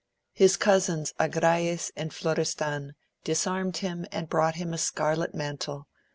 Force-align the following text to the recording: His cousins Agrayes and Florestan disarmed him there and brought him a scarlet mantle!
His 0.33 0.57
cousins 0.57 1.13
Agrayes 1.19 1.91
and 1.95 2.11
Florestan 2.11 2.93
disarmed 3.23 3.77
him 3.77 3.99
there 4.01 4.09
and 4.21 4.27
brought 4.29 4.55
him 4.55 4.73
a 4.73 4.79
scarlet 4.79 5.35
mantle! 5.35 5.87